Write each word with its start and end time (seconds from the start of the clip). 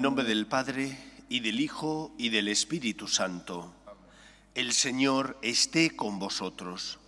En 0.00 0.04
nombre 0.04 0.24
del 0.24 0.46
Padre, 0.46 0.96
y 1.28 1.40
del 1.40 1.60
Hijo, 1.60 2.14
y 2.16 2.30
del 2.30 2.48
Espíritu 2.48 3.06
Santo. 3.06 3.74
El 4.54 4.72
Señor 4.72 5.36
esté 5.42 5.94
con 5.94 6.18
vosotros. 6.18 6.98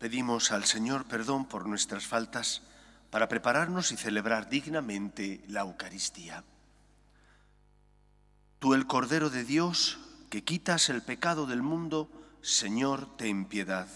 Pedimos 0.00 0.50
al 0.50 0.64
Señor 0.64 1.04
perdón 1.04 1.44
por 1.44 1.68
nuestras 1.68 2.08
faltas 2.08 2.62
para 3.10 3.28
prepararnos 3.28 3.92
y 3.92 3.96
celebrar 3.96 4.50
dignamente 4.50 5.44
la 5.46 5.60
Eucaristía. 5.60 6.42
Tú, 8.58 8.74
el 8.74 8.88
Cordero 8.88 9.30
de 9.30 9.44
Dios, 9.44 10.00
que 10.28 10.42
quitas 10.42 10.88
el 10.88 11.02
pecado 11.02 11.46
del 11.46 11.62
mundo, 11.62 12.10
Señor, 12.42 13.16
ten 13.16 13.44
piedad. 13.44 13.86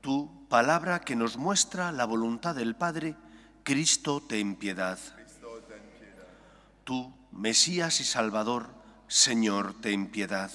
Tú, 0.00 0.46
palabra 0.48 1.00
que 1.00 1.16
nos 1.16 1.38
muestra 1.38 1.90
la 1.90 2.04
voluntad 2.04 2.54
del 2.54 2.76
Padre, 2.76 3.16
Cristo, 3.64 4.22
ten 4.22 4.54
piedad. 4.54 5.00
Tú, 6.84 7.14
Mesías 7.30 8.00
y 8.00 8.04
Salvador, 8.04 8.70
Señor, 9.08 9.80
ten 9.80 10.10
piedad. 10.10 10.50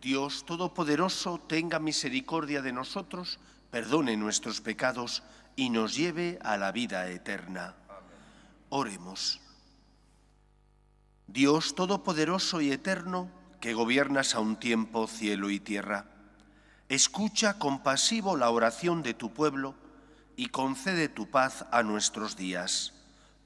Dios 0.00 0.46
Todopoderoso, 0.46 1.38
tenga 1.46 1.78
misericordia 1.78 2.62
de 2.62 2.72
nosotros, 2.72 3.38
perdone 3.70 4.16
nuestros 4.16 4.60
pecados 4.60 5.22
y 5.56 5.70
nos 5.70 5.94
lleve 5.94 6.38
a 6.42 6.56
la 6.56 6.72
vida 6.72 7.08
eterna. 7.10 7.74
Oremos. 8.70 9.40
Dios 11.26 11.74
Todopoderoso 11.74 12.60
y 12.60 12.72
Eterno, 12.72 13.30
que 13.60 13.74
gobiernas 13.74 14.34
a 14.34 14.40
un 14.40 14.56
tiempo 14.56 15.06
cielo 15.06 15.50
y 15.50 15.60
tierra, 15.60 16.06
escucha 16.88 17.58
compasivo 17.58 18.36
la 18.36 18.50
oración 18.50 19.02
de 19.02 19.14
tu 19.14 19.32
pueblo 19.32 19.74
y 20.34 20.46
concede 20.46 21.08
tu 21.08 21.30
paz 21.30 21.66
a 21.70 21.82
nuestros 21.82 22.36
días. 22.36 22.94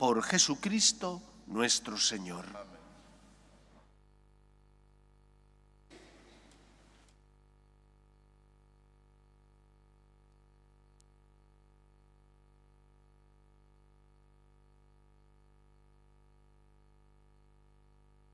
Por 0.06 0.22
Jesucristo 0.22 1.22
nuestro 1.46 1.96
Señor. 1.96 2.44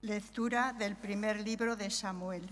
Lectura 0.00 0.72
del 0.72 0.96
primer 0.96 1.40
libro 1.40 1.76
de 1.76 1.88
Samuel. 1.90 2.48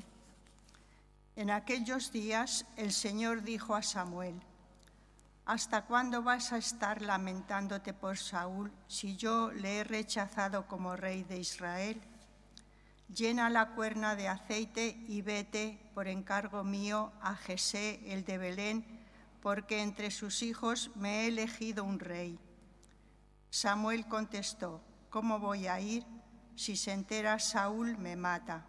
En 1.34 1.50
aquellos 1.50 2.12
días 2.12 2.66
el 2.76 2.92
Señor 2.92 3.42
dijo 3.42 3.74
a 3.74 3.82
Samuel, 3.82 4.40
¿Hasta 5.48 5.86
cuándo 5.86 6.22
vas 6.22 6.52
a 6.52 6.58
estar 6.58 7.00
lamentándote 7.00 7.94
por 7.94 8.18
Saúl 8.18 8.70
si 8.86 9.16
yo 9.16 9.50
le 9.50 9.78
he 9.78 9.84
rechazado 9.84 10.66
como 10.66 10.94
rey 10.94 11.24
de 11.24 11.38
Israel? 11.38 12.02
Llena 13.08 13.48
la 13.48 13.70
cuerna 13.70 14.14
de 14.14 14.28
aceite 14.28 15.02
y 15.08 15.22
vete 15.22 15.80
por 15.94 16.06
encargo 16.06 16.64
mío 16.64 17.12
a 17.22 17.34
Jesé, 17.34 17.98
el 18.12 18.26
de 18.26 18.36
Belén, 18.36 18.84
porque 19.40 19.80
entre 19.80 20.10
sus 20.10 20.42
hijos 20.42 20.90
me 20.96 21.22
he 21.22 21.28
elegido 21.28 21.82
un 21.82 21.98
rey. 21.98 22.38
Samuel 23.48 24.06
contestó, 24.06 24.82
¿cómo 25.08 25.38
voy 25.38 25.66
a 25.66 25.80
ir? 25.80 26.04
Si 26.56 26.76
se 26.76 26.92
entera 26.92 27.38
Saúl 27.38 27.96
me 27.96 28.16
mata. 28.16 28.66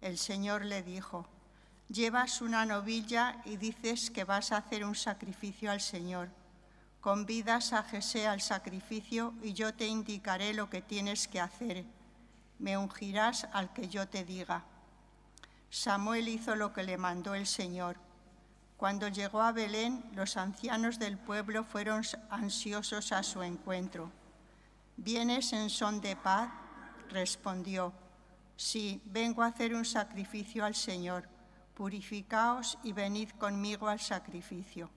El 0.00 0.16
Señor 0.16 0.64
le 0.64 0.82
dijo, 0.82 1.28
Llevas 1.88 2.40
una 2.40 2.64
novilla 2.64 3.42
y 3.44 3.56
dices 3.58 4.10
que 4.10 4.24
vas 4.24 4.52
a 4.52 4.56
hacer 4.56 4.84
un 4.84 4.94
sacrificio 4.94 5.70
al 5.70 5.82
Señor. 5.82 6.30
Convidas 7.00 7.74
a 7.74 7.82
Jesé 7.82 8.26
al 8.26 8.40
sacrificio 8.40 9.34
y 9.42 9.52
yo 9.52 9.74
te 9.74 9.86
indicaré 9.86 10.54
lo 10.54 10.70
que 10.70 10.80
tienes 10.80 11.28
que 11.28 11.40
hacer. 11.40 11.84
Me 12.58 12.78
ungirás 12.78 13.46
al 13.52 13.72
que 13.74 13.88
yo 13.88 14.08
te 14.08 14.24
diga. 14.24 14.64
Samuel 15.68 16.28
hizo 16.28 16.56
lo 16.56 16.72
que 16.72 16.84
le 16.84 16.96
mandó 16.96 17.34
el 17.34 17.46
Señor. 17.46 17.96
Cuando 18.78 19.08
llegó 19.08 19.42
a 19.42 19.52
Belén, 19.52 20.04
los 20.14 20.38
ancianos 20.38 20.98
del 20.98 21.18
pueblo 21.18 21.64
fueron 21.64 22.02
ansiosos 22.30 23.12
a 23.12 23.22
su 23.22 23.42
encuentro. 23.42 24.10
¿Vienes 24.96 25.52
en 25.52 25.68
son 25.68 26.00
de 26.00 26.16
paz? 26.16 26.50
Respondió, 27.10 27.92
sí, 28.56 29.02
vengo 29.04 29.42
a 29.42 29.48
hacer 29.48 29.74
un 29.74 29.84
sacrificio 29.84 30.64
al 30.64 30.74
Señor 30.74 31.33
purificaos 31.74 32.78
y 32.82 32.92
venid 32.92 33.30
conmigo 33.30 33.88
al 33.88 34.00
sacrificio. 34.00 34.90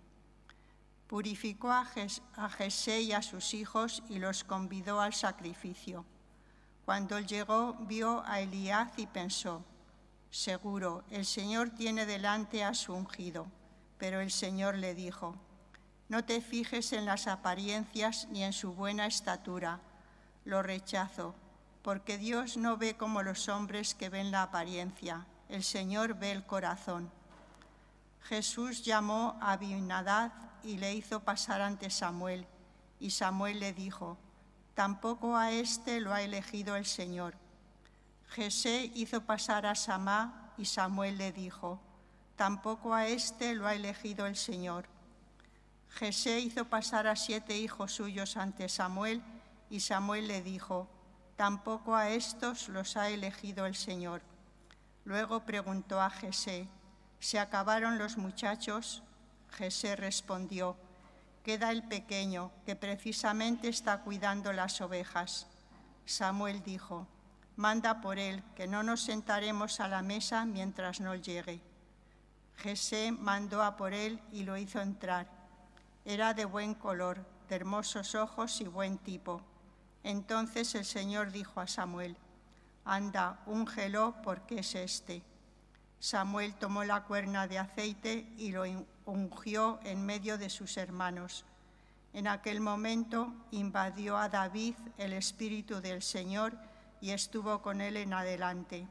Purificó 1.08 1.72
a, 1.72 1.86
Jesé 1.86 3.02
y 3.02 3.14
a 3.14 3.22
sus 3.22 3.54
hijos 3.54 4.04
y 4.10 4.20
los 4.20 4.44
convidó 4.44 5.02
al 5.02 5.14
sacrificio. 5.14 6.06
Cuando 6.86 7.20
llegó, 7.20 7.74
vio 7.82 8.24
a 8.26 8.42
Eliaz 8.42 8.92
y 8.98 9.08
pensó, 9.08 9.64
seguro, 10.30 11.04
el 11.10 11.26
Señor 11.26 11.72
tiene 11.72 12.06
delante 12.06 12.64
a 12.64 12.74
su 12.74 12.94
ungido. 12.94 13.48
Pero 13.98 14.20
el 14.20 14.32
Señor 14.32 14.76
le 14.76 14.94
dijo, 14.94 15.36
no 16.08 16.24
te 16.24 16.40
fijes 16.42 16.94
en 16.94 17.06
las 17.06 17.28
apariencias 17.28 18.28
ni 18.30 18.44
en 18.44 18.54
su 18.54 18.74
buena 18.74 19.08
estatura, 19.08 19.80
lo 20.46 20.62
rechazo, 20.62 21.34
porque 21.82 22.18
Dios 22.18 22.58
no 22.58 22.78
ve 22.78 22.96
como 22.96 23.24
los 23.24 23.50
hombres 23.50 23.96
que 23.96 24.10
ven 24.10 24.30
la 24.30 24.44
apariencia 24.44 25.26
el 25.50 25.64
Señor 25.64 26.16
ve 26.16 26.32
el 26.32 26.46
corazón. 26.46 27.12
Jesús 28.24 28.84
llamó 28.84 29.38
a 29.42 29.54
Abinadad 29.54 30.34
y 30.64 30.78
le 30.78 30.94
hizo 30.94 31.22
pasar 31.22 31.62
ante 31.62 31.90
Samuel, 31.90 32.46
y 33.00 33.12
Samuel 33.12 33.60
le 33.60 33.74
dijo, 33.74 34.18
tampoco 34.74 35.38
a 35.38 35.52
éste 35.52 36.02
lo 36.02 36.14
ha 36.14 36.22
elegido 36.22 36.76
el 36.76 36.86
Señor. 36.86 37.36
Jesé 38.30 38.92
hizo 38.94 39.22
pasar 39.22 39.66
a 39.66 39.76
Samá, 39.76 40.52
y 40.58 40.66
Samuel 40.66 41.18
le 41.18 41.32
dijo, 41.32 41.80
tampoco 42.36 42.94
a 42.94 43.08
éste 43.08 43.56
lo 43.56 43.68
ha 43.68 43.76
elegido 43.76 44.26
el 44.26 44.36
Señor. 44.36 44.86
Jesé 45.90 46.40
hizo 46.40 46.66
pasar 46.66 47.08
a 47.08 47.16
siete 47.16 47.58
hijos 47.58 47.94
suyos 47.94 48.36
ante 48.36 48.68
Samuel, 48.68 49.24
y 49.70 49.80
Samuel 49.80 50.28
le 50.28 50.42
dijo, 50.42 50.88
tampoco 51.36 51.96
a 51.96 52.10
estos 52.10 52.68
los 52.70 52.98
ha 52.98 53.10
elegido 53.10 53.66
el 53.66 53.76
Señor. 53.76 54.22
Luego 55.08 55.46
preguntó 55.46 56.02
a 56.02 56.10
Jesé, 56.10 56.68
¿se 57.22 57.40
acabaron 57.40 57.98
los 57.98 58.18
muchachos? 58.18 59.04
Jesé 59.52 59.96
respondió, 59.96 60.76
queda 61.44 61.72
el 61.72 61.88
pequeño, 61.88 62.52
que 62.66 62.76
precisamente 62.76 63.70
está 63.70 64.02
cuidando 64.02 64.52
las 64.52 64.82
ovejas. 64.82 65.48
Samuel 66.06 66.62
dijo, 66.62 67.08
manda 67.56 68.02
por 68.02 68.20
él, 68.20 68.44
que 68.54 68.68
no 68.68 68.84
nos 68.84 69.00
sentaremos 69.00 69.80
a 69.80 69.88
la 69.88 70.02
mesa 70.02 70.44
mientras 70.44 71.00
no 71.00 71.16
llegue. 71.16 71.62
Jesé 72.58 73.14
mandó 73.14 73.64
a 73.64 73.78
por 73.78 73.94
él 73.94 74.20
y 74.34 74.44
lo 74.44 74.58
hizo 74.58 74.82
entrar. 74.82 75.30
Era 76.04 76.34
de 76.34 76.44
buen 76.44 76.74
color, 76.74 77.26
de 77.48 77.56
hermosos 77.56 78.14
ojos 78.14 78.60
y 78.60 78.66
buen 78.66 78.98
tipo. 78.98 79.42
Entonces 80.04 80.76
el 80.76 80.84
Señor 80.84 81.32
dijo 81.32 81.62
a 81.62 81.68
Samuel, 81.68 82.18
Anda, 82.88 83.38
úngelo 83.48 84.16
porque 84.24 84.60
es 84.60 84.74
este. 84.74 85.22
Samuel 86.00 86.56
tomó 86.56 86.86
la 86.86 87.04
cuerna 87.04 87.46
de 87.46 87.60
aceite 87.60 88.32
y 88.38 88.52
lo 88.54 88.64
ungió 89.06 89.82
en 89.84 90.06
medio 90.06 90.38
de 90.38 90.50
sus 90.50 90.78
hermanos. 90.78 91.44
En 92.14 92.28
aquel 92.28 92.62
momento 92.62 93.34
invadió 93.52 94.16
a 94.16 94.30
David 94.30 94.76
el 94.98 95.12
Espíritu 95.12 95.82
del 95.82 96.02
Señor 96.02 96.54
y 97.02 97.12
estuvo 97.12 97.62
con 97.62 97.82
él 97.82 97.98
en 97.98 98.14
adelante. 98.14 98.88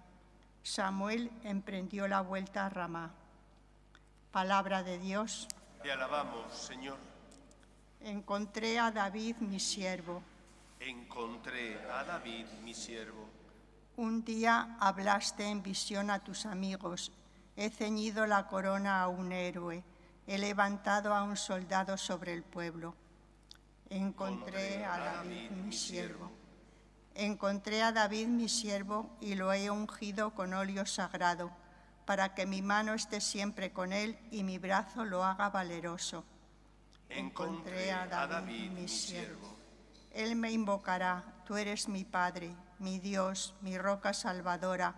Samuel 0.62 1.31
emprendió 1.43 2.06
la 2.06 2.20
vuelta 2.20 2.67
a 2.67 2.69
Ramá. 2.69 3.15
Palabra 4.31 4.82
de 4.82 4.99
Dios. 4.99 5.49
Te 5.82 5.91
alabamos, 5.91 6.53
Señor. 6.53 6.99
Encontré 8.03 8.79
a 8.79 8.91
David, 8.91 9.37
mi 9.37 9.59
siervo. 9.59 10.23
Encontré 10.81 11.81
a 11.91 12.05
David, 12.05 12.44
mi 12.62 12.75
siervo 12.75 13.36
un 13.96 14.25
día 14.25 14.76
hablaste 14.78 15.44
en 15.44 15.62
visión 15.62 16.10
a 16.10 16.20
tus 16.20 16.46
amigos, 16.46 17.12
he 17.56 17.70
ceñido 17.70 18.26
la 18.26 18.46
corona 18.46 19.02
a 19.02 19.08
un 19.08 19.32
héroe, 19.32 19.82
he 20.26 20.38
levantado 20.38 21.14
a 21.14 21.22
un 21.22 21.37
soldado 21.37 21.96
sobre 21.96 22.34
el 22.34 22.43
pueblo. 22.43 22.94
Encontré 23.88 24.84
a 24.84 24.98
David 24.98 25.50
mi 25.50 25.72
siervo. 25.72 26.31
Encontré 27.14 27.82
a 27.82 27.93
David 27.93 28.26
mi 28.26 28.48
siervo 28.48 29.08
y 29.20 29.34
lo 29.34 29.52
he 29.52 29.70
ungido 29.70 30.34
con 30.34 30.52
óleo 30.52 30.84
sagrado, 30.84 31.50
para 32.04 32.34
que 32.34 32.44
mi 32.44 32.60
mano 32.60 32.93
esté 32.93 33.20
siempre 33.20 33.72
con 33.72 33.93
él 33.93 34.19
y 34.31 34.43
mi 34.43 34.58
brazo 34.58 35.04
lo 35.04 35.25
haga 35.25 35.48
valeroso. 35.48 36.25
Encontré 37.08 37.93
a 37.93 38.06
David 38.06 38.70
mi 38.72 38.88
siervo. 38.88 39.56
Él 40.10 40.37
me 40.37 40.50
invocará, 40.50 41.25
tú 41.46 41.56
eres 41.56 41.88
mi 41.88 42.04
Padre, 42.04 42.54
mi 42.78 42.99
Dios, 42.99 43.55
mi 43.61 43.78
roca 43.78 44.12
salvadora, 44.12 44.94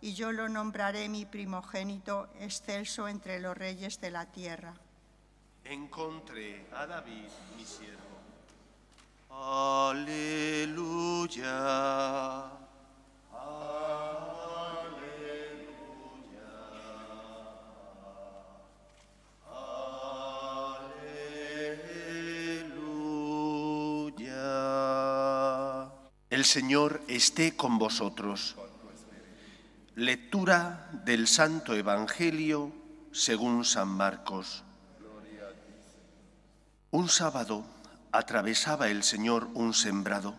y 0.00 0.14
yo 0.14 0.32
lo 0.32 0.48
nombraré 0.48 1.08
mi 1.08 1.26
primogénito, 1.26 2.28
excelso 2.40 3.08
entre 3.08 3.38
los 3.40 3.56
reyes 3.56 4.00
de 4.00 4.10
la 4.10 4.26
tierra. 4.26 4.74
Encontré 5.64 6.66
a 6.74 6.86
David, 6.86 7.28
mi 7.56 7.64
siervo. 7.64 8.00
Aleluya. 9.90 10.90
El 26.40 26.46
Señor 26.46 27.02
esté 27.06 27.54
con 27.54 27.76
vosotros. 27.76 28.56
Lectura 29.94 30.88
del 31.04 31.26
Santo 31.26 31.74
Evangelio 31.74 32.72
según 33.12 33.66
San 33.66 33.88
Marcos. 33.88 34.64
Un 36.92 37.10
sábado 37.10 37.66
atravesaba 38.10 38.88
el 38.88 39.02
Señor 39.02 39.50
un 39.52 39.74
sembrado. 39.74 40.34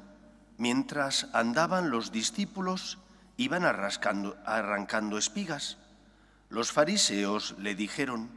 Mientras 0.57 1.27
andaban 1.33 1.92
los 1.92 2.12
discípulos, 2.12 2.97
iban 3.38 3.63
arrancando 3.63 5.19
espigas. 5.19 5.77
Los 6.50 6.71
fariseos 6.71 7.54
le 7.59 7.75
dijeron, 7.75 8.27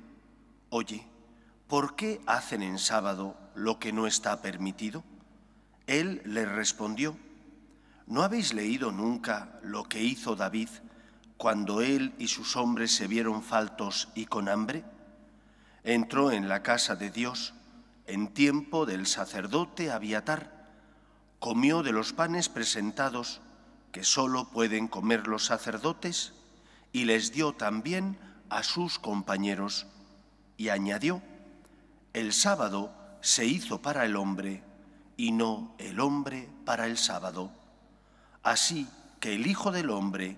Oye, 0.69 1.06
¿por 1.67 1.96
qué 1.96 2.20
hacen 2.26 2.62
en 2.62 2.78
sábado 2.78 3.34
lo 3.55 3.78
que 3.78 3.94
no 3.94 4.06
está 4.06 4.43
permitido? 4.43 5.02
Él 5.87 6.20
les 6.26 6.46
respondió, 6.46 7.17
¿no 8.06 8.22
habéis 8.22 8.54
leído 8.54 8.92
nunca 8.92 9.58
lo 9.62 9.84
que 9.84 10.02
hizo 10.02 10.36
David 10.36 10.68
cuando 11.36 11.80
él 11.80 12.14
y 12.18 12.28
sus 12.28 12.56
hombres 12.56 12.94
se 12.94 13.06
vieron 13.06 13.42
faltos 13.42 14.08
y 14.14 14.26
con 14.26 14.48
hambre? 14.48 14.84
Entró 15.82 16.30
en 16.30 16.48
la 16.48 16.62
casa 16.62 16.96
de 16.96 17.10
Dios 17.10 17.54
en 18.06 18.28
tiempo 18.28 18.86
del 18.86 19.06
sacerdote 19.06 19.90
Abiatar, 19.90 20.68
comió 21.38 21.82
de 21.82 21.92
los 21.92 22.12
panes 22.12 22.48
presentados 22.48 23.40
que 23.92 24.04
sólo 24.04 24.50
pueden 24.50 24.88
comer 24.88 25.26
los 25.26 25.46
sacerdotes 25.46 26.32
y 26.92 27.04
les 27.04 27.32
dio 27.32 27.52
también 27.52 28.18
a 28.50 28.62
sus 28.62 28.98
compañeros 28.98 29.86
y 30.56 30.68
añadió, 30.68 31.22
el 32.12 32.32
sábado 32.32 32.92
se 33.20 33.46
hizo 33.46 33.80
para 33.80 34.04
el 34.04 34.16
hombre 34.16 34.62
y 35.16 35.32
no 35.32 35.74
el 35.78 36.00
hombre 36.00 36.48
para 36.64 36.86
el 36.86 36.98
sábado. 36.98 37.50
Así 38.44 38.87
que 39.20 39.35
el 39.35 39.46
Hijo 39.46 39.73
del 39.73 39.88
Hombre 39.88 40.37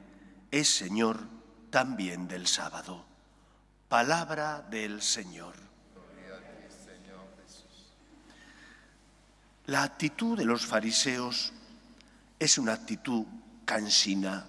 es 0.53 0.69
Señor 0.69 1.19
también 1.71 2.29
del 2.29 2.47
sábado. 2.47 3.05
Palabra 3.89 4.63
del 4.71 5.03
Señor. 5.03 5.55
La 9.67 9.83
actitud 9.83 10.39
de 10.39 10.45
los 10.45 10.65
fariseos 10.65 11.53
es 12.39 12.59
una 12.59 12.75
actitud 12.75 13.27
cansina. 13.65 14.47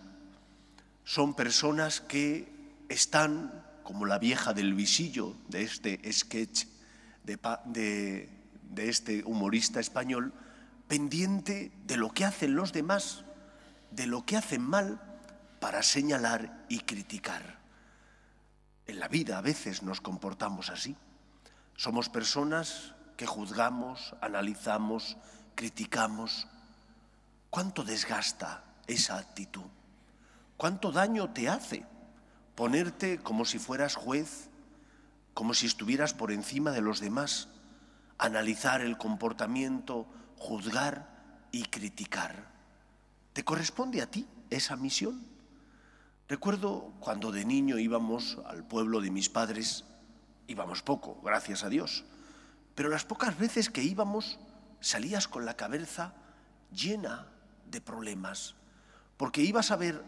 Son 1.04 1.34
personas 1.34 2.00
que 2.00 2.54
están, 2.90 3.66
como 3.82 4.06
la 4.06 4.20
vieja 4.20 4.54
del 4.54 4.76
visillo 4.76 5.36
de 5.48 5.64
este 5.64 6.14
sketch 6.14 6.66
de, 7.24 8.30
de 8.70 8.90
este 8.90 9.24
humorista 9.24 9.80
español, 9.80 10.32
pendiente 10.88 11.72
de 11.88 11.98
lo 11.98 12.12
que 12.12 12.24
hacen 12.24 12.54
los 12.54 12.72
demás, 12.72 13.24
de 13.92 14.08
lo 14.08 14.26
que 14.26 14.38
hacen 14.38 14.62
mal, 14.62 15.02
para 15.60 15.84
señalar 15.84 16.66
y 16.70 16.80
criticar. 16.80 17.58
En 18.86 19.00
la 19.00 19.08
vida 19.08 19.38
a 19.38 19.42
veces 19.42 19.84
nos 19.84 20.02
comportamos 20.02 20.70
así. 20.70 20.96
Somos 21.76 22.10
personas 22.10 22.94
que 23.18 23.26
juzgamos, 23.26 24.16
analizamos, 24.22 25.18
criticamos. 25.56 26.48
¿Cuánto 27.50 27.84
desgasta 27.84 28.64
esa 28.88 29.18
actitud? 29.18 29.66
¿Cuánto 30.56 30.92
daño 30.92 31.32
te 31.34 31.50
hace 31.50 31.86
ponerte 32.56 33.20
como 33.20 33.46
si 33.46 33.60
fueras 33.60 33.96
juez, 33.96 34.50
como 35.34 35.54
si 35.54 35.68
estuvieras 35.68 36.14
por 36.14 36.32
encima 36.32 36.72
de 36.72 36.82
los 36.82 37.00
demás, 37.00 37.50
analizar 38.18 38.82
el 38.82 38.98
comportamiento, 38.98 40.08
juzgar 40.38 41.10
y 41.52 41.66
criticar? 41.66 42.57
¿Te 43.38 43.44
corresponde 43.44 44.02
a 44.02 44.10
ti 44.10 44.26
esa 44.50 44.76
misión? 44.76 45.24
Recuerdo 46.28 46.92
cuando 47.00 47.32
de 47.32 47.46
niño 47.46 47.78
íbamos 47.78 48.40
al 48.48 48.66
pueblo 48.66 49.00
de 49.00 49.12
mis 49.12 49.30
padres, 49.30 49.86
íbamos 50.48 50.82
poco, 50.82 51.22
gracias 51.22 51.64
a 51.64 51.70
Dios, 51.70 52.04
pero 52.74 52.90
las 52.90 53.06
pocas 53.06 53.38
veces 53.38 53.70
que 53.70 53.84
íbamos 53.84 54.40
salías 54.80 55.28
con 55.28 55.46
la 55.46 55.56
cabeza 55.56 56.16
llena 56.72 57.28
de 57.70 57.80
problemas, 57.80 58.56
porque 59.18 59.44
ibas 59.44 59.70
a 59.70 59.76
ver 59.76 60.04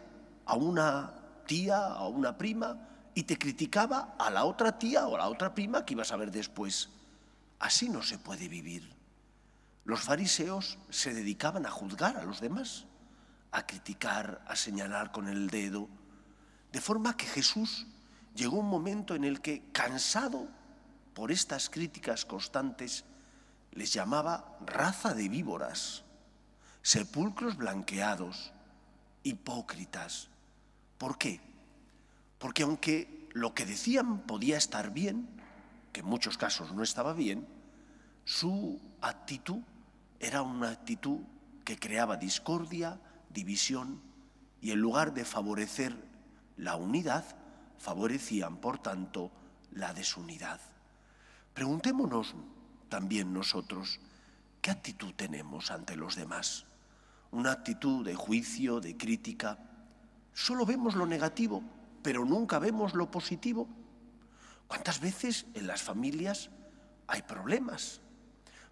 a 0.48 0.56
una 0.56 1.14
tía, 1.46 1.86
a 1.86 2.08
una 2.08 2.36
prima, 2.36 2.90
y 3.14 3.26
te 3.26 3.38
criticaba 3.38 4.16
a 4.18 4.32
la 4.32 4.46
otra 4.46 4.80
tía 4.80 5.06
o 5.06 5.14
a 5.14 5.20
la 5.20 5.30
otra 5.30 5.54
prima 5.54 5.86
que 5.86 5.94
ibas 5.94 6.12
a 6.12 6.18
ver 6.18 6.32
después. 6.32 6.90
Así 7.60 7.90
no 7.90 8.02
se 8.02 8.18
puede 8.18 8.48
vivir. 8.48 8.92
Los 9.86 10.02
fariseos 10.02 10.80
se 10.90 11.14
dedicaban 11.14 11.68
a 11.68 11.70
juzgar 11.70 12.18
a 12.18 12.24
los 12.24 12.42
demás, 12.42 12.88
a 13.52 13.66
criticar, 13.66 14.44
a 14.48 14.56
señalar 14.56 15.12
con 15.12 15.28
el 15.28 15.50
dedo, 15.50 15.90
de 16.72 16.82
forma 16.82 17.18
que 17.18 17.26
Jesús 17.26 17.88
llegó 18.36 18.58
un 18.60 18.70
momento 18.70 19.16
en 19.16 19.24
el 19.24 19.42
que, 19.42 19.64
cansado 19.72 20.48
por 21.14 21.32
estas 21.32 21.70
críticas 21.70 22.26
constantes, 22.26 23.06
les 23.72 23.94
llamaba 23.94 24.58
raza 24.66 25.14
de 25.14 25.30
víboras, 25.30 26.04
sepulcros 26.82 27.58
blanqueados, 27.58 28.54
hipócritas. 29.24 30.30
¿Por 30.98 31.18
qué? 31.18 31.42
Porque 32.38 32.64
aunque 32.64 33.30
lo 33.34 33.54
que 33.54 33.66
decían 33.66 34.20
podía 34.22 34.58
estar 34.58 34.92
bien, 34.92 35.28
que 35.92 36.02
en 36.02 36.06
muchos 36.06 36.38
casos 36.38 36.74
no 36.74 36.84
estaba 36.84 37.14
bien, 37.14 37.48
su 38.26 38.80
actitud 39.02 39.62
era 40.20 40.42
una 40.42 40.70
actitud 40.70 41.20
que 41.66 41.78
creaba 41.78 42.18
discordia, 42.18 43.00
división, 43.40 44.02
y 44.62 44.72
en 44.72 44.82
lugar 44.82 45.14
de 45.14 45.24
favorecer 45.24 45.96
la 46.58 46.76
unidad, 46.76 47.24
favorecían, 47.78 48.58
por 48.58 48.80
tanto, 48.80 49.32
la 49.72 49.94
desunidad. 49.94 50.60
Preguntémonos 51.54 52.36
también 52.90 53.32
nosotros, 53.32 54.02
¿qué 54.62 54.72
actitud 54.72 55.14
tenemos 55.16 55.72
ante 55.72 55.96
los 55.96 56.18
demás? 56.18 56.66
¿Una 57.32 57.54
actitud 57.54 58.04
de 58.06 58.14
juicio, 58.14 58.82
de 58.82 58.98
crítica? 58.98 59.58
Solo 60.34 60.66
vemos 60.66 60.96
lo 60.96 61.06
negativo, 61.06 61.64
pero 62.04 62.26
nunca 62.26 62.60
vemos 62.60 62.94
lo 62.94 63.10
positivo. 63.10 63.70
¿Cuántas 64.68 65.00
veces 65.00 65.46
en 65.54 65.66
las 65.66 65.82
familias 65.82 66.50
hay 67.08 67.22
problemas? 67.22 68.02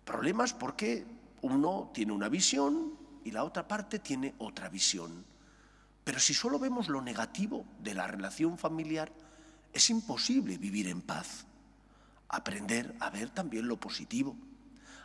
Problemas 0.03 0.53
porque 0.53 1.07
uno 1.41 1.89
tiene 1.93 2.11
una 2.11 2.27
visión 2.27 3.06
y 3.27 3.31
la 3.31 3.43
otra 3.43 3.67
parte 3.67 3.99
tiene 3.99 4.33
otra 4.37 4.69
visión. 4.69 5.25
Pero 6.05 6.17
si 6.17 6.33
solo 6.33 6.59
vemos 6.59 6.87
lo 6.87 7.01
negativo 7.01 7.65
de 7.83 7.93
la 7.93 8.07
relación 8.07 8.57
familiar, 8.57 9.11
es 9.73 9.89
imposible 9.89 10.57
vivir 10.57 10.87
en 10.87 11.01
paz. 11.01 11.45
Aprender 12.29 12.95
a 13.01 13.09
ver 13.09 13.29
también 13.29 13.67
lo 13.67 13.77
positivo, 13.77 14.37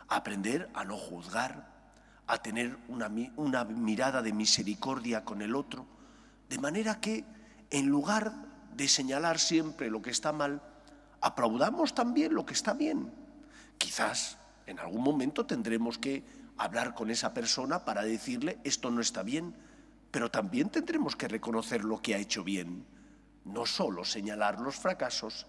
aprender 0.07 0.69
a 0.73 0.85
no 0.85 0.97
juzgar, 0.97 1.69
a 2.25 2.37
tener 2.41 2.77
una, 2.87 3.11
una 3.35 3.65
mirada 3.65 4.21
de 4.21 4.31
misericordia 4.31 5.25
con 5.25 5.41
el 5.41 5.53
otro, 5.53 5.85
de 6.47 6.57
manera 6.59 7.01
que 7.01 7.25
en 7.71 7.87
lugar 7.87 8.33
de 8.73 8.87
señalar 8.87 9.37
siempre 9.37 9.89
lo 9.89 10.01
que 10.01 10.11
está 10.11 10.31
mal, 10.31 10.61
aplaudamos 11.19 11.93
también 11.93 12.33
lo 12.33 12.45
que 12.45 12.53
está 12.53 12.71
bien. 12.71 13.13
Quizás 13.77 14.37
en 14.65 14.79
algún 14.79 15.03
momento 15.03 15.45
tendremos 15.45 15.97
que 15.97 16.42
hablar 16.57 16.93
con 16.93 17.09
esa 17.09 17.33
persona 17.33 17.85
para 17.85 18.03
decirle 18.03 18.59
esto 18.63 18.91
no 18.91 19.01
está 19.01 19.23
bien, 19.23 19.55
pero 20.11 20.29
también 20.29 20.69
tendremos 20.69 21.15
que 21.15 21.27
reconocer 21.27 21.83
lo 21.83 22.01
que 22.01 22.15
ha 22.15 22.19
hecho 22.19 22.43
bien, 22.43 22.85
no 23.45 23.65
solo 23.65 24.05
señalar 24.05 24.59
los 24.59 24.75
fracasos, 24.75 25.47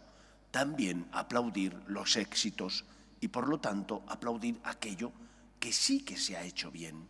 también 0.50 1.06
aplaudir 1.12 1.76
los 1.86 2.16
éxitos 2.16 2.84
y 3.20 3.28
por 3.28 3.48
lo 3.48 3.58
tanto 3.58 4.04
aplaudir 4.06 4.60
aquello 4.64 5.12
que 5.58 5.72
sí 5.72 6.04
que 6.04 6.16
se 6.16 6.36
ha 6.36 6.44
hecho 6.44 6.70
bien. 6.70 7.08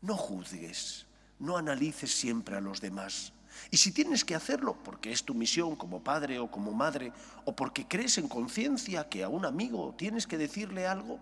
No 0.00 0.16
juzgues, 0.16 1.06
no 1.38 1.56
analices 1.56 2.14
siempre 2.14 2.56
a 2.56 2.60
los 2.60 2.80
demás. 2.80 3.32
Y 3.70 3.78
si 3.78 3.92
tienes 3.92 4.24
que 4.24 4.34
hacerlo 4.34 4.76
porque 4.84 5.10
es 5.10 5.24
tu 5.24 5.34
misión 5.34 5.76
como 5.76 6.02
padre 6.02 6.38
o 6.38 6.50
como 6.50 6.72
madre, 6.72 7.12
o 7.44 7.56
porque 7.56 7.86
crees 7.86 8.18
en 8.18 8.28
conciencia 8.28 9.08
que 9.08 9.24
a 9.24 9.28
un 9.28 9.44
amigo 9.44 9.94
tienes 9.96 10.26
que 10.26 10.38
decirle 10.38 10.86
algo, 10.86 11.18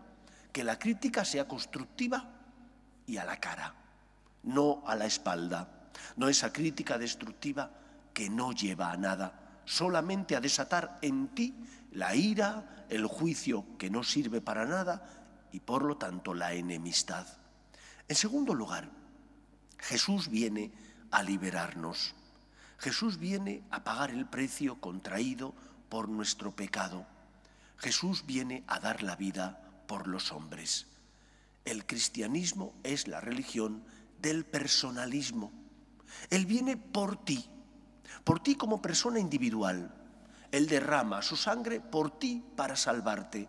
que 0.56 0.64
la 0.64 0.78
crítica 0.78 1.22
sea 1.22 1.46
constructiva 1.46 2.32
y 3.06 3.18
a 3.18 3.26
la 3.26 3.38
cara, 3.38 3.74
no 4.44 4.82
a 4.86 4.96
la 4.96 5.04
espalda. 5.04 5.90
No 6.16 6.30
esa 6.30 6.50
crítica 6.50 6.96
destructiva 6.96 7.70
que 8.14 8.30
no 8.30 8.52
lleva 8.52 8.90
a 8.90 8.96
nada, 8.96 9.60
solamente 9.66 10.34
a 10.34 10.40
desatar 10.40 10.96
en 11.02 11.28
ti 11.34 11.54
la 11.92 12.16
ira, 12.16 12.86
el 12.88 13.04
juicio 13.04 13.66
que 13.76 13.90
no 13.90 14.02
sirve 14.02 14.40
para 14.40 14.64
nada 14.64 15.06
y 15.52 15.60
por 15.60 15.84
lo 15.84 15.98
tanto 15.98 16.32
la 16.32 16.54
enemistad. 16.54 17.26
En 18.08 18.16
segundo 18.16 18.54
lugar, 18.54 18.88
Jesús 19.76 20.30
viene 20.30 20.72
a 21.10 21.22
liberarnos. 21.22 22.14
Jesús 22.78 23.18
viene 23.18 23.62
a 23.70 23.84
pagar 23.84 24.10
el 24.10 24.24
precio 24.24 24.80
contraído 24.80 25.52
por 25.90 26.08
nuestro 26.08 26.56
pecado. 26.56 27.06
Jesús 27.76 28.24
viene 28.24 28.64
a 28.68 28.80
dar 28.80 29.02
la 29.02 29.16
vida 29.16 29.60
por 29.86 30.06
los 30.06 30.32
hombres. 30.32 30.86
El 31.64 31.86
cristianismo 31.86 32.74
es 32.82 33.08
la 33.08 33.20
religión 33.20 33.84
del 34.20 34.44
personalismo. 34.44 35.52
Él 36.30 36.46
viene 36.46 36.76
por 36.76 37.24
ti, 37.24 37.48
por 38.24 38.40
ti 38.40 38.54
como 38.54 38.80
persona 38.80 39.18
individual. 39.18 39.92
Él 40.52 40.68
derrama 40.68 41.22
su 41.22 41.36
sangre 41.36 41.80
por 41.80 42.18
ti 42.18 42.44
para 42.56 42.76
salvarte. 42.76 43.48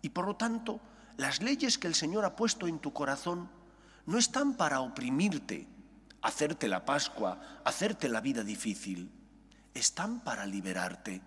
Y 0.00 0.08
por 0.08 0.26
lo 0.26 0.36
tanto, 0.36 0.80
las 1.16 1.42
leyes 1.42 1.78
que 1.78 1.86
el 1.86 1.94
Señor 1.94 2.24
ha 2.24 2.36
puesto 2.36 2.66
en 2.66 2.78
tu 2.78 2.92
corazón 2.92 3.50
no 4.06 4.18
están 4.18 4.54
para 4.54 4.80
oprimirte, 4.80 5.68
hacerte 6.22 6.68
la 6.68 6.84
Pascua, 6.84 7.60
hacerte 7.64 8.08
la 8.08 8.20
vida 8.20 8.42
difícil. 8.42 9.12
Están 9.74 10.20
para 10.20 10.46
liberarte. 10.46 11.22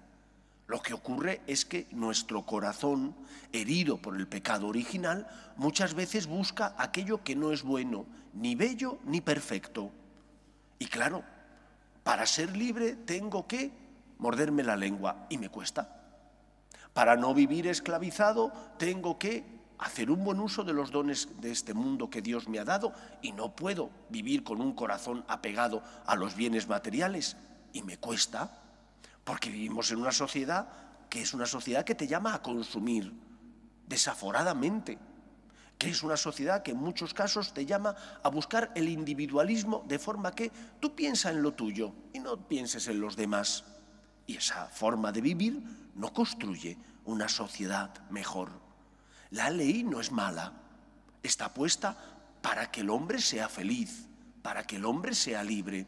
Lo 0.67 0.81
que 0.81 0.93
ocurre 0.93 1.41
es 1.45 1.63
que 1.65 1.88
nuestro 1.91 2.43
corazón, 2.43 3.15
herido 3.51 3.98
por 3.98 4.15
el 4.15 4.27
pecado 4.27 4.67
original, 4.67 5.27
muchas 5.57 5.93
veces 5.93 6.25
busca 6.25 6.74
aquello 6.77 7.24
que 7.24 7.36
no 7.36 7.51
es 7.51 7.62
bueno, 7.62 8.05
ni 8.34 8.55
bello 8.55 8.98
ni 9.05 9.22
perfecto. 9.22 9.91
Y 10.79 10.88
claro, 10.88 11.24
para 12.03 12.25
ser 12.25 12.57
libre 12.57 12.95
tengo 12.95 13.48
que 13.48 13.72
morderme 14.17 14.63
la 14.63 14.75
lengua 14.75 15.27
y 15.29 15.38
me 15.38 15.50
cuesta. 15.50 16.01
Para 16.93 17.15
no 17.15 17.34
vivir 17.34 17.67
esclavizado 17.67 18.51
tengo 18.79 19.19
que 19.19 19.43
hacer 19.77 20.10
un 20.10 20.24
buen 20.24 20.39
uso 20.39 20.63
de 20.63 20.74
los 20.74 20.89
dones 20.89 21.29
de 21.41 21.51
este 21.51 21.74
mundo 21.74 22.10
que 22.10 22.22
Dios 22.22 22.48
me 22.48 22.60
ha 22.60 22.65
dado 22.65 22.93
y 23.22 23.34
no 23.34 23.55
puedo 23.55 23.91
vivir 24.10 24.43
con 24.43 24.62
un 24.62 24.74
corazón 24.74 25.25
apegado 25.27 25.84
a 26.05 26.15
los 26.15 26.36
bienes 26.36 26.67
materiales 26.67 27.38
y 27.74 27.84
me 27.84 27.98
cuesta 27.98 28.64
porque 29.25 29.50
vivimos 29.50 29.91
en 29.91 29.98
una 29.98 30.13
sociedad 30.13 30.70
que 31.10 31.22
es 31.22 31.34
una 31.34 31.46
sociedad 31.46 31.84
que 31.84 31.96
te 31.96 32.08
llama 32.08 32.34
a 32.34 32.41
consumir 32.41 33.12
desaforadamente, 33.88 34.98
que 35.77 35.89
es 35.89 36.03
una 36.03 36.15
sociedad 36.15 36.63
que 36.63 36.72
en 36.72 36.77
muchos 36.77 37.13
casos 37.13 37.53
te 37.53 37.65
llama 37.65 37.96
a 38.24 38.29
buscar 38.29 38.72
el 38.75 38.88
individualismo 38.88 39.84
de 39.88 40.00
forma 40.00 40.32
que 40.32 40.51
tú 40.79 40.96
piensas 40.96 41.34
en 41.34 41.41
lo 41.41 41.53
tuyo 41.53 41.94
y 42.13 42.20
no 42.20 42.48
pienses 42.48 42.88
en 42.88 43.01
los 43.01 43.15
demás. 43.15 43.65
Y 44.27 44.38
esa 44.38 44.67
forma 44.67 45.12
de 45.12 45.22
vivir 45.22 45.62
no 45.96 46.13
construye 46.13 46.77
una 47.05 47.27
sociedad 47.27 47.91
mejor. 48.10 48.50
La 49.32 49.50
ley 49.50 49.84
no 49.84 50.00
es 50.00 50.12
mala, 50.12 50.53
está 51.22 51.53
puesta 51.53 51.98
para 52.41 52.72
que 52.72 52.82
el 52.82 52.89
hombre 52.89 53.20
sea 53.20 53.50
feliz, 53.50 54.08
para 54.41 54.63
que 54.63 54.77
el 54.77 54.86
hombre 54.86 55.13
sea 55.15 55.44
libre. 55.44 55.88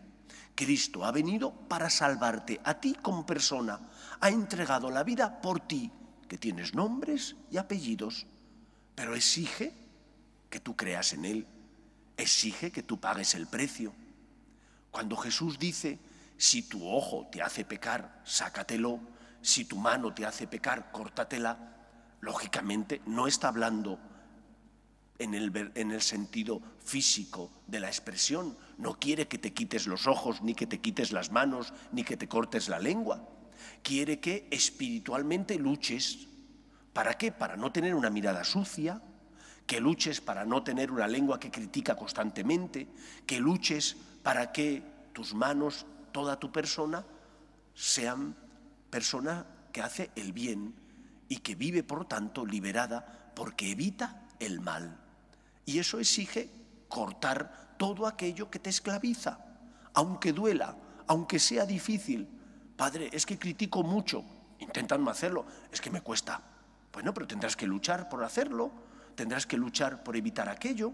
Cristo 0.57 1.05
ha 1.05 1.11
venido 1.11 1.51
para 1.51 1.87
salvarte 1.87 2.59
a 2.63 2.73
ti 2.81 2.95
como 2.95 3.27
persona, 3.27 3.79
ha 4.19 4.29
entregado 4.29 4.89
la 4.89 5.03
vida 5.03 5.39
por 5.39 5.59
ti, 5.59 5.91
que 6.27 6.39
tienes 6.39 6.73
nombres 6.73 7.35
y 7.51 7.57
apellidos, 7.57 8.25
pero 8.95 9.13
exige 9.15 9.71
que 10.49 10.59
tú 10.59 10.75
creas 10.75 11.13
en 11.13 11.25
Él, 11.25 11.47
exige 12.17 12.71
que 12.71 12.81
tú 12.81 12.99
pagues 12.99 13.35
el 13.35 13.45
precio. 13.45 13.93
Cuando 14.89 15.15
Jesús 15.15 15.59
dice, 15.59 15.99
si 16.37 16.63
tu 16.63 16.89
ojo 16.89 17.27
te 17.31 17.43
hace 17.43 17.63
pecar, 17.63 18.19
sácatelo, 18.25 18.99
si 19.43 19.65
tu 19.65 19.77
mano 19.77 20.11
te 20.11 20.25
hace 20.25 20.47
pecar, 20.47 20.91
córtatela, 20.91 21.55
lógicamente 22.21 23.03
no 23.05 23.27
está 23.27 23.49
hablando 23.49 23.99
en 25.19 25.35
el, 25.35 25.71
en 25.75 25.91
el, 25.91 26.01
sentido 26.01 26.63
físico 26.83 27.51
de 27.67 27.79
la 27.79 27.87
expresión. 27.89 28.57
No 28.77 28.99
quiere 28.99 29.27
que 29.27 29.37
te 29.37 29.53
quites 29.53 29.87
los 29.87 30.07
ojos, 30.07 30.41
ni 30.41 30.53
que 30.53 30.67
te 30.67 30.79
quites 30.79 31.11
las 31.11 31.31
manos, 31.31 31.73
ni 31.91 32.03
que 32.03 32.17
te 32.17 32.27
cortes 32.27 32.69
la 32.69 32.79
lengua. 32.79 33.27
Quiere 33.81 34.19
que 34.19 34.47
espiritualmente 34.51 35.57
luches. 35.57 36.27
¿Para 36.93 37.15
qué? 37.15 37.31
Para 37.31 37.57
no 37.57 37.71
tener 37.71 37.95
una 37.95 38.09
mirada 38.09 38.43
sucia, 38.43 39.01
que 39.65 39.81
luches 39.81 40.21
para 40.21 40.45
no 40.45 40.63
tener 40.63 40.91
una 40.91 41.07
lengua 41.07 41.39
que 41.39 41.51
critica 41.51 41.95
constantemente, 41.95 42.87
que 43.25 43.39
luches 43.39 43.97
para 44.23 44.51
que 44.51 44.81
tus 45.13 45.33
manos, 45.33 45.85
toda 46.11 46.39
tu 46.39 46.51
persona, 46.51 47.05
sean 47.73 48.35
persona 48.89 49.45
que 49.73 49.81
hace 49.81 50.11
el 50.15 50.31
bien 50.31 50.73
y 51.29 51.37
que 51.37 51.55
vive, 51.55 51.83
por 51.83 52.05
tanto, 52.05 52.45
liberada 52.45 53.31
porque 53.35 53.71
evita 53.71 54.27
el 54.39 54.61
mal. 54.61 54.97
Y 55.65 55.79
eso 55.79 55.99
exige 55.99 56.49
cortar 56.87 57.66
todo 57.77 58.07
aquello 58.07 58.49
que 58.49 58.59
te 58.59 58.69
esclaviza, 58.69 59.39
aunque 59.93 60.33
duela, 60.33 60.75
aunque 61.07 61.39
sea 61.39 61.65
difícil. 61.65 62.27
Padre, 62.75 63.09
es 63.11 63.25
que 63.25 63.39
critico 63.39 63.83
mucho, 63.83 64.23
intentando 64.59 65.09
hacerlo, 65.09 65.45
es 65.71 65.81
que 65.81 65.89
me 65.89 66.01
cuesta. 66.01 66.41
Bueno, 66.91 67.13
pero 67.13 67.27
tendrás 67.27 67.55
que 67.55 67.67
luchar 67.67 68.09
por 68.09 68.23
hacerlo, 68.23 68.71
tendrás 69.15 69.45
que 69.45 69.57
luchar 69.57 70.03
por 70.03 70.15
evitar 70.15 70.49
aquello, 70.49 70.93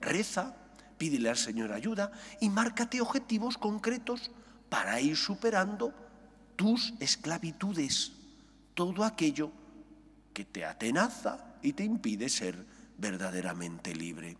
reza, 0.00 0.54
pídele 0.98 1.30
al 1.30 1.36
Señor 1.36 1.72
ayuda 1.72 2.12
y 2.40 2.48
márcate 2.50 3.00
objetivos 3.00 3.58
concretos 3.58 4.30
para 4.68 5.00
ir 5.00 5.16
superando 5.16 5.92
tus 6.56 6.94
esclavitudes, 7.00 8.12
todo 8.74 9.04
aquello 9.04 9.50
que 10.32 10.44
te 10.44 10.64
atenaza 10.64 11.56
y 11.62 11.72
te 11.72 11.84
impide 11.84 12.28
ser 12.28 12.66
verdaderamente 12.98 13.94
libre. 13.94 14.36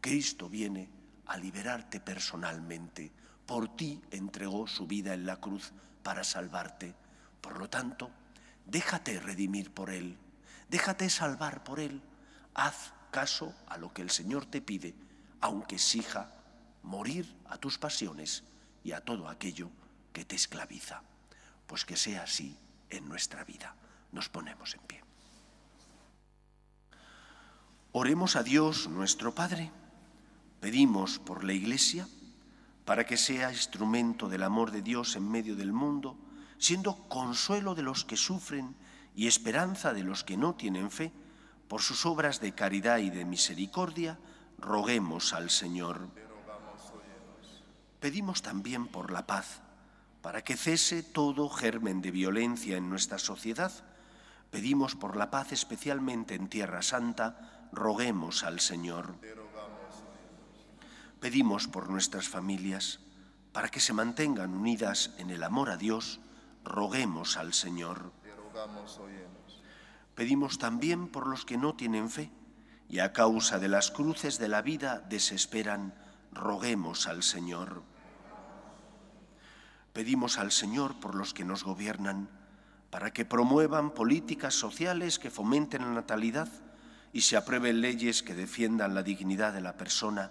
Cristo 0.00 0.48
viene 0.48 0.88
a 1.26 1.36
liberarte 1.36 2.00
personalmente. 2.00 3.12
Por 3.46 3.76
ti 3.76 4.00
entregó 4.10 4.66
su 4.66 4.86
vida 4.86 5.14
en 5.14 5.26
la 5.26 5.36
cruz 5.36 5.72
para 6.02 6.24
salvarte. 6.24 6.94
Por 7.40 7.58
lo 7.58 7.68
tanto, 7.68 8.10
déjate 8.64 9.20
redimir 9.20 9.72
por 9.72 9.90
Él, 9.90 10.18
déjate 10.68 11.08
salvar 11.10 11.64
por 11.64 11.80
Él. 11.80 12.02
Haz 12.54 12.92
caso 13.10 13.54
a 13.68 13.78
lo 13.78 13.92
que 13.92 14.02
el 14.02 14.10
Señor 14.10 14.46
te 14.46 14.60
pide, 14.60 14.94
aunque 15.40 15.76
exija 15.76 16.30
morir 16.82 17.36
a 17.46 17.58
tus 17.58 17.78
pasiones 17.78 18.44
y 18.82 18.92
a 18.92 19.00
todo 19.00 19.28
aquello 19.28 19.70
que 20.12 20.24
te 20.24 20.36
esclaviza. 20.36 21.02
Pues 21.66 21.84
que 21.84 21.96
sea 21.96 22.22
así 22.22 22.56
en 22.90 23.08
nuestra 23.08 23.44
vida. 23.44 23.74
Nos 24.12 24.28
ponemos 24.28 24.74
en 24.74 24.80
pie. 24.82 25.02
Oremos 27.92 28.36
a 28.36 28.42
Dios 28.42 28.88
nuestro 28.88 29.34
Padre. 29.34 29.72
Pedimos 30.66 31.20
por 31.20 31.44
la 31.44 31.52
Iglesia 31.52 32.08
para 32.84 33.06
que 33.06 33.16
sea 33.16 33.52
instrumento 33.52 34.28
del 34.28 34.42
amor 34.42 34.72
de 34.72 34.82
Dios 34.82 35.14
en 35.14 35.30
medio 35.30 35.54
del 35.54 35.72
mundo, 35.72 36.18
siendo 36.58 37.08
consuelo 37.08 37.76
de 37.76 37.84
los 37.84 38.04
que 38.04 38.16
sufren 38.16 38.74
y 39.14 39.28
esperanza 39.28 39.92
de 39.92 40.02
los 40.02 40.24
que 40.24 40.36
no 40.36 40.56
tienen 40.56 40.90
fe, 40.90 41.12
por 41.68 41.82
sus 41.82 42.04
obras 42.04 42.40
de 42.40 42.50
caridad 42.50 42.98
y 42.98 43.10
de 43.10 43.24
misericordia, 43.24 44.18
roguemos 44.58 45.34
al 45.34 45.50
Señor. 45.50 46.08
Pedimos 48.00 48.42
también 48.42 48.88
por 48.88 49.12
la 49.12 49.24
paz 49.24 49.60
para 50.20 50.42
que 50.42 50.56
cese 50.56 51.04
todo 51.04 51.48
germen 51.48 52.02
de 52.02 52.10
violencia 52.10 52.76
en 52.76 52.90
nuestra 52.90 53.20
sociedad. 53.20 53.70
Pedimos 54.50 54.96
por 54.96 55.14
la 55.14 55.30
paz 55.30 55.52
especialmente 55.52 56.34
en 56.34 56.48
Tierra 56.48 56.82
Santa, 56.82 57.68
roguemos 57.70 58.42
al 58.42 58.58
Señor. 58.58 59.14
Pedimos 61.26 61.66
por 61.66 61.90
nuestras 61.90 62.28
familias, 62.28 63.00
para 63.50 63.68
que 63.68 63.80
se 63.80 63.92
mantengan 63.92 64.54
unidas 64.54 65.10
en 65.18 65.30
el 65.30 65.42
amor 65.42 65.70
a 65.70 65.76
Dios, 65.76 66.20
roguemos 66.62 67.36
al 67.36 67.52
Señor. 67.52 68.12
Pedimos 70.14 70.58
también 70.58 71.08
por 71.08 71.26
los 71.26 71.44
que 71.44 71.58
no 71.58 71.74
tienen 71.74 72.10
fe 72.10 72.30
y 72.88 73.00
a 73.00 73.12
causa 73.12 73.58
de 73.58 73.66
las 73.66 73.90
cruces 73.90 74.38
de 74.38 74.46
la 74.46 74.62
vida 74.62 75.00
desesperan, 75.00 75.94
roguemos 76.30 77.08
al 77.08 77.24
Señor. 77.24 77.82
Pedimos 79.92 80.38
al 80.38 80.52
Señor 80.52 81.00
por 81.00 81.16
los 81.16 81.34
que 81.34 81.44
nos 81.44 81.64
gobiernan, 81.64 82.28
para 82.88 83.12
que 83.12 83.24
promuevan 83.24 83.90
políticas 83.90 84.54
sociales 84.54 85.18
que 85.18 85.32
fomenten 85.32 85.82
la 85.82 85.90
natalidad 85.90 86.48
y 87.12 87.22
se 87.22 87.36
aprueben 87.36 87.80
leyes 87.80 88.22
que 88.22 88.36
defiendan 88.36 88.94
la 88.94 89.02
dignidad 89.02 89.52
de 89.52 89.60
la 89.60 89.76
persona, 89.76 90.30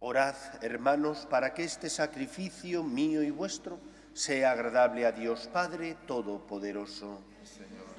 Orad, 0.00 0.34
hermanos, 0.62 1.26
para 1.30 1.54
que 1.54 1.62
este 1.64 1.90
sacrificio 1.90 2.82
mío 2.82 3.22
y 3.22 3.30
vuestro 3.30 3.78
sea 4.14 4.52
agradable 4.52 5.06
a 5.06 5.12
Dios 5.12 5.48
Padre 5.52 5.96
Todopoderoso. 6.06 7.22
Señor. 7.44 7.90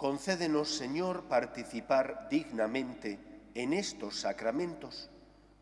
Concédenos, 0.00 0.74
Señor, 0.78 1.24
participar 1.24 2.28
dignamente 2.30 3.18
en 3.52 3.74
estos 3.74 4.20
sacramentos, 4.20 5.10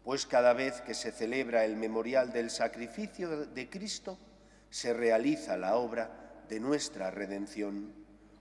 pues 0.04 0.26
cada 0.26 0.52
vez 0.52 0.80
que 0.83 0.95
se 0.95 1.11
celebra 1.11 1.64
el 1.64 1.75
memorial 1.75 2.30
del 2.33 2.50
sacrificio 2.50 3.47
de 3.47 3.68
Cristo, 3.68 4.16
se 4.71 4.95
realiza 4.95 5.57
la 5.57 5.75
obra 5.75 6.45
de 6.49 6.61
nuestra 6.61 7.11
redención. 7.11 7.92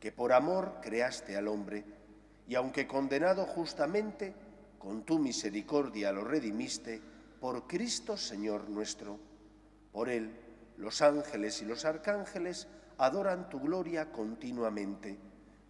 que 0.00 0.10
por 0.10 0.32
amor 0.32 0.78
creaste 0.82 1.36
al 1.36 1.46
hombre, 1.46 1.84
y 2.48 2.54
aunque 2.56 2.86
condenado 2.86 3.46
justamente, 3.46 4.34
con 4.78 5.04
tu 5.04 5.18
misericordia 5.18 6.10
lo 6.10 6.24
redimiste, 6.24 7.00
por 7.38 7.66
Cristo 7.66 8.16
Señor 8.16 8.68
nuestro. 8.68 9.18
Por 9.92 10.08
él, 10.08 10.30
los 10.78 11.02
ángeles 11.02 11.60
y 11.62 11.66
los 11.66 11.84
arcángeles 11.84 12.66
adoran 12.98 13.48
tu 13.48 13.60
gloria 13.60 14.10
continuamente. 14.10 15.18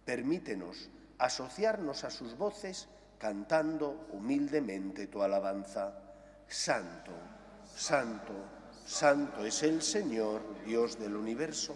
Permítenos 0.05 0.89
asociarnos 1.17 2.03
a 2.03 2.09
sus 2.09 2.37
voces 2.37 2.87
cantando 3.19 4.07
humildemente 4.11 5.07
tu 5.07 5.21
alabanza. 5.21 5.93
Santo, 6.47 7.11
santo, 7.75 8.33
santo 8.85 9.45
es 9.45 9.61
el 9.63 9.81
Señor, 9.81 10.41
Dios 10.65 10.97
del 10.97 11.15
universo. 11.15 11.75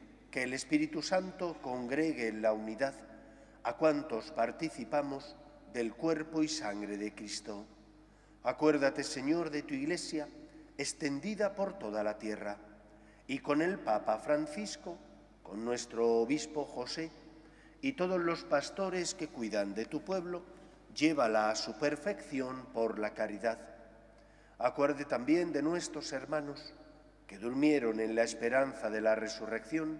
que 0.31 0.43
el 0.43 0.53
Espíritu 0.53 1.01
Santo 1.01 1.57
congregue 1.61 2.29
en 2.29 2.41
la 2.41 2.53
unidad 2.53 2.95
a 3.63 3.75
cuantos 3.75 4.31
participamos 4.31 5.35
del 5.73 5.93
cuerpo 5.93 6.41
y 6.41 6.47
sangre 6.47 6.97
de 6.97 7.13
Cristo. 7.13 7.65
Acuérdate, 8.43 9.03
Señor, 9.03 9.51
de 9.51 9.61
tu 9.61 9.73
Iglesia, 9.73 10.29
extendida 10.77 11.53
por 11.53 11.77
toda 11.77 12.01
la 12.01 12.17
tierra, 12.17 12.57
y 13.27 13.39
con 13.39 13.61
el 13.61 13.77
Papa 13.77 14.17
Francisco, 14.19 14.97
con 15.43 15.65
nuestro 15.65 16.21
obispo 16.21 16.63
José, 16.63 17.11
y 17.81 17.93
todos 17.93 18.19
los 18.19 18.45
pastores 18.45 19.13
que 19.13 19.27
cuidan 19.27 19.75
de 19.75 19.85
tu 19.85 20.01
pueblo, 20.01 20.43
llévala 20.95 21.49
a 21.49 21.55
su 21.55 21.77
perfección 21.77 22.67
por 22.73 22.99
la 22.99 23.13
caridad. 23.13 23.59
Acuerde 24.57 25.05
también 25.05 25.51
de 25.51 25.61
nuestros 25.61 26.11
hermanos 26.13 26.73
que 27.27 27.37
durmieron 27.37 27.99
en 27.99 28.15
la 28.15 28.23
esperanza 28.23 28.89
de 28.89 29.01
la 29.01 29.15
resurrección, 29.15 29.99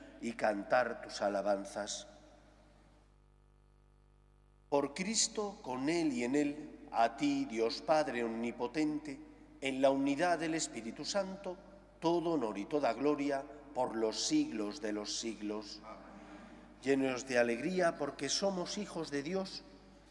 y 0.21 0.33
cantar 0.33 1.01
tus 1.01 1.21
alabanzas. 1.21 2.07
Por 4.69 4.93
Cristo, 4.93 5.59
con 5.61 5.89
Él 5.89 6.13
y 6.13 6.23
en 6.23 6.35
Él, 6.35 6.79
a 6.91 7.17
ti, 7.17 7.45
Dios 7.45 7.81
Padre 7.81 8.23
Omnipotente, 8.23 9.19
en 9.59 9.81
la 9.81 9.89
unidad 9.91 10.39
del 10.39 10.55
Espíritu 10.55 11.03
Santo, 11.05 11.57
todo 11.99 12.31
honor 12.31 12.57
y 12.57 12.65
toda 12.65 12.93
gloria 12.93 13.43
por 13.75 13.95
los 13.95 14.25
siglos 14.25 14.81
de 14.81 14.93
los 14.93 15.19
siglos. 15.19 15.81
Llenos 16.83 17.27
de 17.27 17.37
alegría 17.37 17.95
porque 17.97 18.29
somos 18.29 18.77
hijos 18.77 19.11
de 19.11 19.23
Dios, 19.23 19.63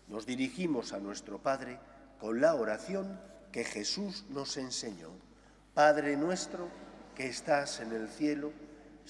nos 0.09 0.27
dirigimos 0.27 0.93
a 0.93 0.99
nuestro 0.99 1.39
Padre 1.39 1.79
con 2.21 2.41
la 2.41 2.55
oración 2.55 3.21
que 3.53 3.65
Jesús 3.65 4.25
nos 4.29 4.57
enseñó. 4.57 5.11
Padre 5.75 6.17
nuestro 6.17 6.69
que 7.17 7.27
estás 7.27 7.81
en 7.81 7.93
el 7.93 8.09
cielo, 8.09 8.53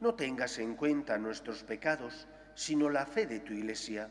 no 0.00 0.14
tengas 0.14 0.58
en 0.58 0.74
cuenta 0.74 1.18
nuestros 1.18 1.62
pecados, 1.62 2.26
sino 2.54 2.90
la 2.90 3.06
fe 3.06 3.26
de 3.26 3.40
tu 3.40 3.52
Iglesia, 3.52 4.08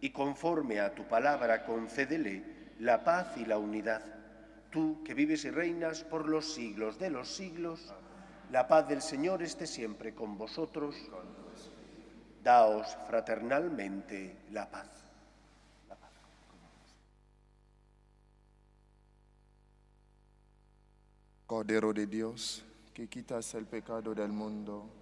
y 0.00 0.10
conforme 0.10 0.80
a 0.80 0.94
tu 0.94 1.04
palabra 1.04 1.64
concédele 1.64 2.74
la 2.80 3.04
paz 3.04 3.36
y 3.36 3.44
la 3.44 3.58
unidad. 3.58 4.02
Tú 4.70 5.02
que 5.04 5.14
vives 5.14 5.44
y 5.44 5.50
reinas 5.50 6.02
por 6.02 6.28
los 6.28 6.52
siglos 6.54 6.98
de 6.98 7.10
los 7.10 7.28
siglos, 7.28 7.94
la 8.50 8.66
paz 8.66 8.88
del 8.88 9.00
Señor 9.00 9.42
esté 9.42 9.66
siempre 9.66 10.14
con 10.14 10.36
vosotros. 10.36 10.96
Daos 12.42 12.96
fraternalmente 13.06 14.36
la 14.50 14.68
paz. 14.68 14.88
Cordero 21.46 21.92
de 21.92 22.06
Dios, 22.06 22.64
que 22.94 23.08
quitas 23.08 23.54
el 23.54 23.66
pecado 23.66 24.14
del 24.14 24.32
mundo, 24.32 25.01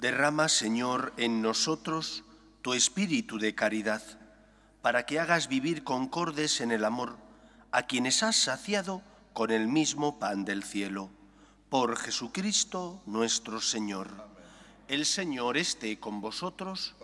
Derrama, 0.00 0.48
Señor, 0.48 1.12
en 1.16 1.42
nosotros 1.42 2.24
tu 2.62 2.74
espíritu 2.74 3.38
de 3.38 3.54
caridad, 3.54 4.02
para 4.82 5.04
que 5.04 5.20
hagas 5.20 5.48
vivir 5.48 5.84
concordes 5.84 6.60
en 6.60 6.72
el 6.72 6.84
amor 6.84 7.18
a 7.70 7.82
quienes 7.82 8.22
has 8.22 8.36
saciado 8.36 9.02
con 9.32 9.50
el 9.50 9.68
mismo 9.68 10.18
pan 10.18 10.44
del 10.44 10.64
cielo. 10.64 11.10
Por 11.68 11.96
Jesucristo 11.96 13.02
nuestro 13.06 13.60
Señor. 13.60 14.08
El 14.88 15.06
Señor 15.06 15.56
esté 15.56 16.00
con 16.00 16.20
vosotros 16.20 16.96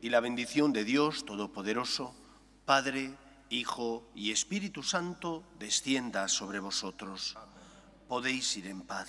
y 0.00 0.10
la 0.10 0.20
bendición 0.20 0.72
de 0.72 0.84
Dios 0.84 1.24
Todopoderoso, 1.24 2.14
Padre, 2.66 3.14
Hijo 3.48 4.10
y 4.14 4.32
Espíritu 4.32 4.82
Santo, 4.82 5.44
descienda 5.58 6.28
sobre 6.28 6.58
vosotros 6.58 7.36
podéis 8.12 8.58
ir 8.58 8.66
en 8.66 8.82
paz. 8.82 9.08